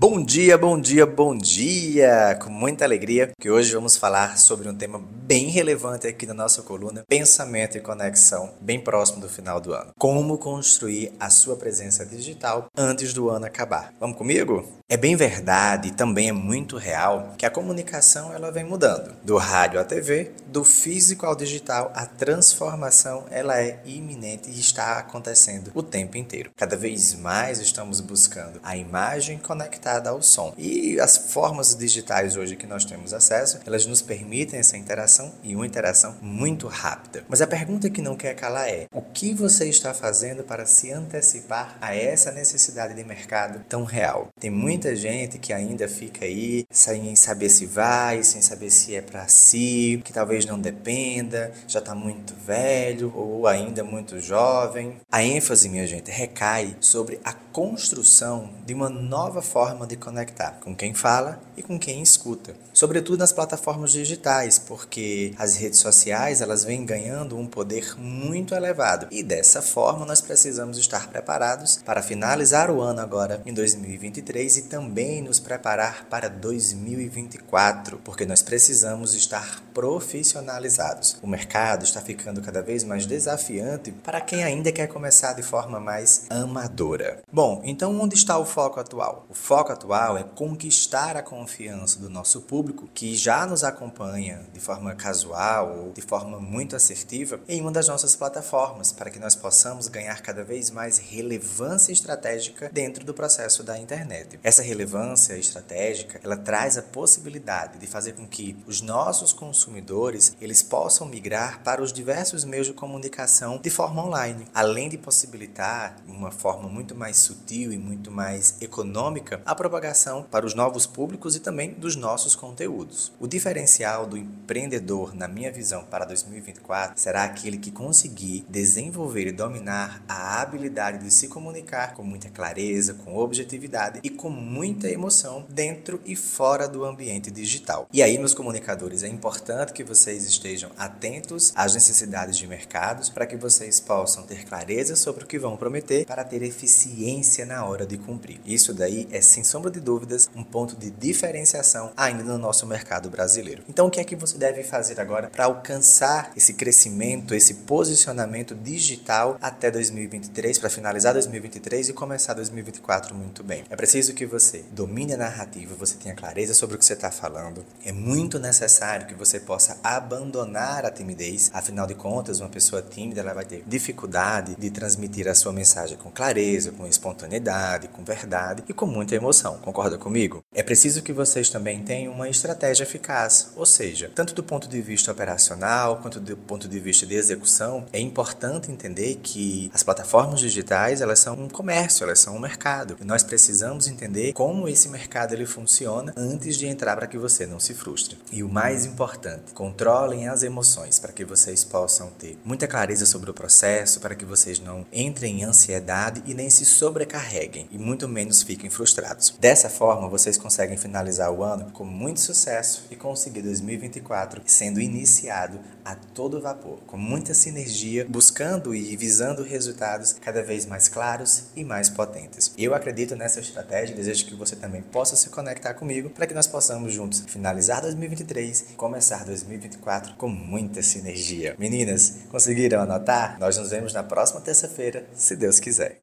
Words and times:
Bom 0.00 0.24
dia, 0.24 0.56
bom 0.56 0.80
dia, 0.80 1.04
bom 1.04 1.36
dia! 1.36 2.34
Com 2.42 2.48
muita 2.48 2.86
alegria 2.86 3.32
que 3.38 3.50
hoje 3.50 3.74
vamos 3.74 3.98
falar 3.98 4.38
sobre 4.38 4.66
um 4.66 4.74
tema 4.74 4.98
bem 4.98 5.50
relevante 5.50 6.06
aqui 6.06 6.24
na 6.24 6.32
nossa 6.32 6.62
coluna 6.62 7.04
Pensamento 7.06 7.76
e 7.76 7.82
Conexão, 7.82 8.54
bem 8.62 8.80
próximo 8.80 9.20
do 9.20 9.28
final 9.28 9.60
do 9.60 9.74
ano. 9.74 9.92
Como 9.98 10.38
construir 10.38 11.12
a 11.20 11.28
sua 11.28 11.54
presença 11.54 12.06
digital 12.06 12.70
antes 12.74 13.12
do 13.12 13.28
ano 13.28 13.44
acabar. 13.44 13.92
Vamos 14.00 14.16
comigo? 14.16 14.66
É 14.88 14.96
bem 14.96 15.14
verdade 15.14 15.88
e 15.88 15.92
também 15.92 16.30
é 16.30 16.32
muito 16.32 16.78
real 16.78 17.34
que 17.36 17.44
a 17.44 17.50
comunicação 17.50 18.32
ela 18.32 18.50
vem 18.50 18.64
mudando. 18.64 19.14
Do 19.22 19.36
rádio 19.36 19.78
à 19.78 19.84
TV, 19.84 20.32
do 20.46 20.64
físico 20.64 21.26
ao 21.26 21.36
digital, 21.36 21.92
a 21.94 22.06
transformação 22.06 23.26
ela 23.30 23.60
é 23.60 23.80
iminente 23.84 24.48
e 24.50 24.58
está 24.58 24.98
acontecendo 24.98 25.70
o 25.74 25.82
tempo 25.82 26.16
inteiro. 26.16 26.50
Cada 26.56 26.76
vez 26.76 27.14
mais 27.14 27.60
estamos 27.60 28.00
buscando 28.00 28.58
a 28.64 28.76
imagem 28.76 29.38
conectada 29.38 29.89
ao 29.98 30.22
som. 30.22 30.54
E 30.56 30.98
as 31.00 31.16
formas 31.16 31.74
digitais 31.74 32.36
hoje 32.36 32.56
que 32.56 32.66
nós 32.66 32.84
temos 32.84 33.12
acesso, 33.12 33.58
elas 33.66 33.86
nos 33.86 34.00
permitem 34.00 34.60
essa 34.60 34.76
interação 34.76 35.32
e 35.42 35.54
uma 35.54 35.66
interação 35.66 36.14
muito 36.22 36.66
rápida. 36.66 37.24
Mas 37.28 37.40
a 37.40 37.46
pergunta 37.46 37.90
que 37.90 38.02
não 38.02 38.16
quer 38.16 38.34
calar 38.34 38.68
é: 38.68 38.86
o 38.94 39.02
que 39.02 39.34
você 39.34 39.68
está 39.68 39.92
fazendo 39.92 40.44
para 40.44 40.66
se 40.66 40.92
antecipar 40.92 41.76
a 41.80 41.94
essa 41.94 42.30
necessidade 42.30 42.94
de 42.94 43.04
mercado 43.04 43.64
tão 43.68 43.84
real? 43.84 44.28
Tem 44.38 44.50
muita 44.50 44.94
gente 44.94 45.38
que 45.38 45.52
ainda 45.52 45.88
fica 45.88 46.24
aí 46.24 46.64
sem 46.70 47.14
saber 47.16 47.48
se 47.48 47.66
vai, 47.66 48.22
sem 48.22 48.40
saber 48.40 48.70
se 48.70 48.94
é 48.94 49.02
para 49.02 49.26
si, 49.28 50.00
que 50.04 50.12
talvez 50.12 50.44
não 50.46 50.58
dependa, 50.58 51.52
já 51.66 51.80
está 51.80 51.94
muito 51.94 52.34
velho 52.34 53.12
ou 53.14 53.46
ainda 53.46 53.82
muito 53.82 54.20
jovem. 54.20 54.96
A 55.10 55.22
ênfase, 55.22 55.68
minha 55.68 55.86
gente, 55.86 56.10
recai 56.10 56.76
sobre 56.80 57.20
a 57.24 57.32
construção 57.32 58.50
de 58.64 58.74
uma 58.74 58.88
nova 58.88 59.42
forma 59.42 59.79
de 59.86 59.96
conectar 59.96 60.58
com 60.62 60.74
quem 60.74 60.94
fala 60.94 61.40
e 61.56 61.62
com 61.62 61.78
quem 61.78 62.02
escuta, 62.02 62.54
sobretudo 62.72 63.18
nas 63.18 63.32
plataformas 63.32 63.92
digitais, 63.92 64.58
porque 64.58 65.34
as 65.38 65.56
redes 65.56 65.78
sociais 65.78 66.40
elas 66.40 66.64
vêm 66.64 66.84
ganhando 66.84 67.38
um 67.38 67.46
poder 67.46 67.94
muito 67.98 68.54
elevado 68.54 69.06
e 69.10 69.22
dessa 69.22 69.62
forma 69.62 70.06
nós 70.06 70.20
precisamos 70.20 70.78
estar 70.78 71.08
preparados 71.08 71.80
para 71.84 72.02
finalizar 72.02 72.70
o 72.70 72.80
ano 72.80 73.00
agora 73.00 73.42
em 73.44 73.52
2023 73.52 74.56
e 74.56 74.62
também 74.62 75.22
nos 75.22 75.38
preparar 75.38 76.06
para 76.08 76.28
2024, 76.28 77.98
porque 78.04 78.26
nós 78.26 78.42
precisamos 78.42 79.14
estar 79.14 79.62
profissionalizados. 79.74 81.16
O 81.22 81.26
mercado 81.26 81.84
está 81.84 82.00
ficando 82.00 82.40
cada 82.40 82.62
vez 82.62 82.84
mais 82.84 83.06
desafiante 83.06 83.92
para 83.92 84.20
quem 84.20 84.42
ainda 84.42 84.72
quer 84.72 84.86
começar 84.86 85.32
de 85.32 85.42
forma 85.42 85.80
mais 85.80 86.26
amadora. 86.28 87.22
Bom, 87.32 87.60
então 87.64 87.98
onde 88.00 88.14
está 88.14 88.38
o 88.38 88.44
foco 88.44 88.80
atual? 88.80 89.26
O 89.28 89.34
foco 89.34 89.69
atual 89.72 90.16
é 90.16 90.22
conquistar 90.22 91.16
a 91.16 91.22
confiança 91.22 91.98
do 91.98 92.08
nosso 92.08 92.42
público 92.42 92.88
que 92.94 93.16
já 93.16 93.44
nos 93.44 93.64
acompanha 93.64 94.46
de 94.52 94.60
forma 94.60 94.94
casual 94.94 95.76
ou 95.78 95.92
de 95.92 96.00
forma 96.00 96.38
muito 96.38 96.76
assertiva 96.76 97.40
em 97.48 97.60
uma 97.60 97.72
das 97.72 97.88
nossas 97.88 98.14
plataformas, 98.14 98.92
para 98.92 99.10
que 99.10 99.18
nós 99.18 99.34
possamos 99.34 99.88
ganhar 99.88 100.20
cada 100.22 100.44
vez 100.44 100.70
mais 100.70 100.98
relevância 100.98 101.92
estratégica 101.92 102.70
dentro 102.72 103.04
do 103.04 103.12
processo 103.12 103.64
da 103.64 103.78
internet. 103.78 104.38
Essa 104.42 104.60
essa 104.60 104.62
relevância 104.62 105.36
estratégica, 105.38 106.20
ela 106.22 106.36
traz 106.36 106.76
a 106.76 106.82
possibilidade 106.82 107.78
de 107.78 107.86
fazer 107.86 108.12
com 108.12 108.26
que 108.26 108.56
os 108.66 108.82
nossos 108.82 109.32
consumidores, 109.32 110.36
eles 110.40 110.62
possam 110.62 111.06
migrar 111.06 111.62
para 111.64 111.82
os 111.82 111.92
diversos 111.92 112.44
meios 112.44 112.66
de 112.66 112.74
comunicação 112.74 113.58
de 113.58 113.70
forma 113.70 114.04
online, 114.04 114.46
além 114.54 114.88
de 114.88 114.98
possibilitar 114.98 115.96
uma 116.06 116.30
forma 116.30 116.68
muito 116.68 116.94
mais 116.94 117.16
sutil 117.16 117.72
e 117.72 117.78
muito 117.78 118.10
mais 118.10 118.56
econômica 118.60 119.40
a 119.46 119.54
propagação 119.60 120.22
para 120.22 120.46
os 120.46 120.54
novos 120.54 120.86
públicos 120.86 121.36
e 121.36 121.40
também 121.40 121.74
dos 121.74 121.94
nossos 121.94 122.34
conteúdos. 122.34 123.12
O 123.20 123.26
diferencial 123.26 124.06
do 124.06 124.16
empreendedor, 124.16 125.14
na 125.14 125.28
minha 125.28 125.52
visão, 125.52 125.84
para 125.84 126.06
2024 126.06 126.98
será 126.98 127.24
aquele 127.24 127.58
que 127.58 127.70
conseguir 127.70 128.46
desenvolver 128.48 129.26
e 129.26 129.32
dominar 129.32 130.02
a 130.08 130.40
habilidade 130.40 131.04
de 131.04 131.10
se 131.10 131.28
comunicar 131.28 131.92
com 131.92 132.02
muita 132.02 132.30
clareza, 132.30 132.94
com 132.94 133.18
objetividade 133.18 134.00
e 134.02 134.08
com 134.08 134.30
muita 134.30 134.88
emoção 134.88 135.44
dentro 135.50 136.00
e 136.06 136.16
fora 136.16 136.66
do 136.66 136.82
ambiente 136.82 137.30
digital. 137.30 137.86
E 137.92 138.02
aí, 138.02 138.16
meus 138.16 138.32
comunicadores, 138.32 139.02
é 139.02 139.08
importante 139.08 139.74
que 139.74 139.84
vocês 139.84 140.24
estejam 140.24 140.70
atentos 140.78 141.52
às 141.54 141.74
necessidades 141.74 142.38
de 142.38 142.46
mercados 142.46 143.10
para 143.10 143.26
que 143.26 143.36
vocês 143.36 143.78
possam 143.78 144.22
ter 144.22 144.46
clareza 144.46 144.96
sobre 144.96 145.24
o 145.24 145.26
que 145.26 145.38
vão 145.38 145.54
prometer 145.54 146.06
para 146.06 146.24
ter 146.24 146.42
eficiência 146.42 147.44
na 147.44 147.62
hora 147.66 147.84
de 147.84 147.98
cumprir. 147.98 148.40
Isso 148.46 148.72
daí 148.72 149.06
é, 149.12 149.20
sem 149.20 149.44
sombra 149.50 149.70
de 149.70 149.80
dúvidas, 149.80 150.30
um 150.36 150.44
ponto 150.44 150.76
de 150.76 150.90
diferenciação 150.90 151.90
ainda 151.96 152.22
no 152.22 152.38
nosso 152.38 152.66
mercado 152.66 153.10
brasileiro. 153.10 153.64
Então, 153.68 153.88
o 153.88 153.90
que 153.90 153.98
é 153.98 154.04
que 154.04 154.14
você 154.14 154.38
deve 154.38 154.62
fazer 154.62 155.00
agora 155.00 155.28
para 155.28 155.46
alcançar 155.46 156.30
esse 156.36 156.54
crescimento, 156.54 157.34
esse 157.34 157.54
posicionamento 157.54 158.54
digital 158.54 159.36
até 159.42 159.68
2023, 159.68 160.56
para 160.58 160.70
finalizar 160.70 161.14
2023 161.14 161.88
e 161.88 161.92
começar 161.92 162.34
2024 162.34 163.12
muito 163.12 163.42
bem? 163.42 163.64
É 163.68 163.74
preciso 163.74 164.14
que 164.14 164.24
você 164.24 164.64
domine 164.70 165.14
a 165.14 165.16
narrativa, 165.16 165.74
você 165.74 165.96
tenha 165.96 166.14
clareza 166.14 166.54
sobre 166.54 166.76
o 166.76 166.78
que 166.78 166.84
você 166.84 166.92
está 166.92 167.10
falando, 167.10 167.64
é 167.84 167.90
muito 167.90 168.38
necessário 168.38 169.08
que 169.08 169.14
você 169.14 169.40
possa 169.40 169.78
abandonar 169.82 170.84
a 170.84 170.92
timidez. 170.92 171.50
Afinal 171.52 171.88
de 171.88 171.94
contas, 171.94 172.38
uma 172.38 172.48
pessoa 172.48 172.82
tímida 172.82 173.20
ela 173.20 173.34
vai 173.34 173.44
ter 173.44 173.64
dificuldade 173.66 174.54
de 174.54 174.70
transmitir 174.70 175.26
a 175.26 175.34
sua 175.34 175.52
mensagem 175.52 175.98
com 175.98 176.10
clareza, 176.10 176.70
com 176.70 176.86
espontaneidade, 176.86 177.88
com 177.88 178.04
verdade 178.04 178.62
e 178.68 178.72
com 178.72 178.86
muita 178.86 179.16
emoção. 179.16 179.39
Concorda 179.48 179.96
comigo? 179.96 180.44
É 180.54 180.62
preciso 180.62 181.02
que 181.02 181.12
vocês 181.12 181.48
também 181.48 181.82
tenham 181.82 182.12
uma 182.12 182.28
estratégia 182.28 182.84
eficaz, 182.84 183.52
ou 183.56 183.64
seja, 183.64 184.10
tanto 184.14 184.34
do 184.34 184.42
ponto 184.42 184.68
de 184.68 184.80
vista 184.80 185.10
operacional 185.10 185.96
quanto 185.96 186.20
do 186.20 186.36
ponto 186.36 186.68
de 186.68 186.78
vista 186.78 187.06
de 187.06 187.14
execução, 187.14 187.86
é 187.92 187.98
importante 187.98 188.70
entender 188.70 189.20
que 189.22 189.70
as 189.72 189.82
plataformas 189.82 190.40
digitais 190.40 191.00
elas 191.00 191.18
são 191.18 191.34
um 191.34 191.48
comércio, 191.48 192.04
elas 192.04 192.20
são 192.20 192.36
um 192.36 192.40
mercado. 192.40 192.96
E 193.00 193.04
nós 193.04 193.22
precisamos 193.22 193.88
entender 193.88 194.32
como 194.32 194.68
esse 194.68 194.88
mercado 194.88 195.32
ele 195.32 195.46
funciona 195.46 196.12
antes 196.16 196.56
de 196.56 196.66
entrar 196.66 196.96
para 196.96 197.06
que 197.06 197.18
você 197.18 197.46
não 197.46 197.60
se 197.60 197.74
frustre. 197.74 198.18
E 198.32 198.42
o 198.42 198.48
mais 198.48 198.84
importante, 198.84 199.52
controlem 199.54 200.28
as 200.28 200.42
emoções 200.42 200.98
para 200.98 201.12
que 201.12 201.24
vocês 201.24 201.64
possam 201.64 202.10
ter 202.10 202.38
muita 202.44 202.66
clareza 202.66 203.06
sobre 203.06 203.30
o 203.30 203.34
processo, 203.34 204.00
para 204.00 204.14
que 204.14 204.24
vocês 204.24 204.58
não 204.58 204.86
entrem 204.92 205.40
em 205.40 205.44
ansiedade 205.44 206.22
e 206.26 206.34
nem 206.34 206.50
se 206.50 206.64
sobrecarreguem 206.64 207.68
e 207.70 207.78
muito 207.78 208.08
menos 208.08 208.42
fiquem 208.42 208.70
frustrados. 208.70 209.29
Dessa 209.38 209.70
forma, 209.70 210.08
vocês 210.08 210.36
conseguem 210.36 210.76
finalizar 210.76 211.32
o 211.32 211.42
ano 211.42 211.70
com 211.72 211.84
muito 211.84 212.20
sucesso 212.20 212.86
e 212.90 212.96
conseguir 212.96 213.42
2024 213.42 214.42
sendo 214.44 214.80
iniciado 214.80 215.58
a 215.84 215.94
todo 215.94 216.40
vapor, 216.40 216.78
com 216.86 216.96
muita 216.96 217.32
sinergia, 217.32 218.06
buscando 218.08 218.74
e 218.74 218.96
visando 218.96 219.42
resultados 219.42 220.12
cada 220.12 220.42
vez 220.42 220.66
mais 220.66 220.88
claros 220.88 221.44
e 221.56 221.64
mais 221.64 221.88
potentes. 221.88 222.52
Eu 222.56 222.74
acredito 222.74 223.16
nessa 223.16 223.40
estratégia, 223.40 223.96
desejo 223.96 224.10
desejo 224.10 224.26
que 224.26 224.34
você 224.34 224.56
também 224.56 224.82
possa 224.82 225.16
se 225.16 225.28
conectar 225.30 225.74
comigo 225.74 226.10
para 226.10 226.26
que 226.26 226.34
nós 226.34 226.46
possamos 226.46 226.92
juntos 226.92 227.22
finalizar 227.26 227.80
2023 227.80 228.66
e 228.72 228.74
começar 228.74 229.24
2024 229.24 230.14
com 230.14 230.28
muita 230.28 230.82
sinergia. 230.82 231.54
Meninas, 231.58 232.14
conseguiram 232.30 232.80
anotar? 232.80 233.38
Nós 233.38 233.56
nos 233.56 233.70
vemos 233.70 233.92
na 233.92 234.02
próxima 234.02 234.40
terça-feira, 234.40 235.06
se 235.14 235.36
Deus 235.36 235.60
quiser. 235.60 235.98